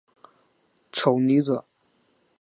[0.91, 1.63] 丑妮子。